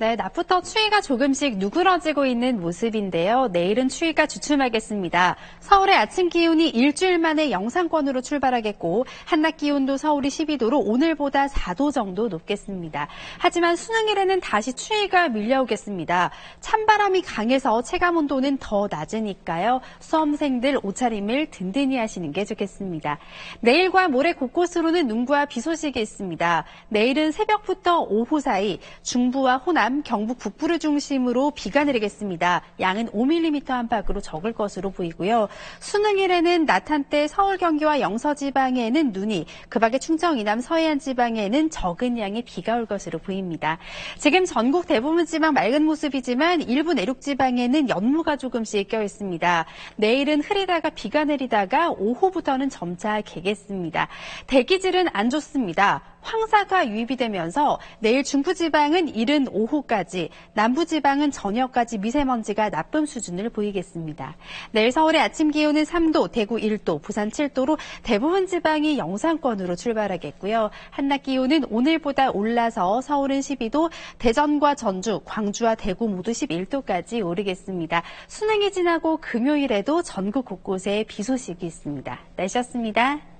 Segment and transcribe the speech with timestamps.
[0.00, 3.48] 네, 낮부터 추위가 조금씩 누그러지고 있는 모습인데요.
[3.48, 5.34] 내일은 추위가 주춤하겠습니다.
[5.58, 13.08] 서울의 아침 기온이 일주일 만에 영상권으로 출발하겠고 한낮 기온도 서울이 12도로 오늘보다 4도 정도 높겠습니다.
[13.38, 16.30] 하지만 수능일에는 다시 추위가 밀려오겠습니다.
[16.60, 19.80] 찬바람이 강해서 체감 온도는 더 낮으니까요.
[19.98, 23.18] 수험생들 옷차림을 든든히 하시는 게 좋겠습니다.
[23.62, 26.64] 내일과 모레 곳곳으로는 눈과 비 소식이 있습니다.
[26.88, 32.60] 내일은 새벽부터 오후 사이 중부와 호남 호 남, 경북 북부를 중심으로 비가 내리겠습니다.
[32.78, 35.48] 양은 5mm 안팎으로 적을 것으로 보이고요.
[35.80, 42.18] 수능일에는 낮 한때 서울, 경기와 영서 지방에는 눈이, 그 밖에 충청, 이남, 서해안 지방에는 적은
[42.18, 43.78] 양의 비가 올 것으로 보입니다.
[44.18, 49.64] 지금 전국 대부분 지방 맑은 모습이지만 일부 내륙 지방에는 연무가 조금씩 껴 있습니다.
[49.96, 54.08] 내일은 흐리다가 비가 내리다가 오후부터는 점차 개겠습니다.
[54.48, 56.02] 대기질은 안 좋습니다.
[56.28, 64.36] 황사가 유입이 되면서 내일 중부지방은 이른 오후까지, 남부지방은 저녁까지 미세먼지가 나쁨 수준을 보이겠습니다.
[64.72, 70.70] 내일 서울의 아침 기온은 3도, 대구 1도, 부산 7도로 대부분 지방이 영상권으로 출발하겠고요.
[70.90, 78.02] 한낮 기온은 오늘보다 올라서 서울은 12도, 대전과 전주, 광주와 대구 모두 11도까지 오르겠습니다.
[78.26, 82.18] 수능이 지나고 금요일에도 전국 곳곳에 비 소식이 있습니다.
[82.36, 83.37] 날씨였습니다.